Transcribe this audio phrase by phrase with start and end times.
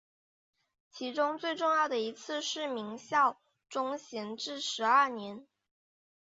[0.89, 5.45] 其中最重要的一次是明孝宗弘治十二年。